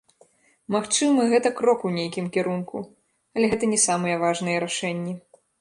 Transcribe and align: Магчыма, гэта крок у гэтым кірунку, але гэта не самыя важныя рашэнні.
Магчыма, 0.75 1.25
гэта 1.33 1.51
крок 1.59 1.85
у 1.89 1.93
гэтым 1.99 2.31
кірунку, 2.37 2.83
але 3.39 3.45
гэта 3.55 3.73
не 3.75 3.79
самыя 3.87 4.15
важныя 4.25 4.57
рашэнні. 4.69 5.13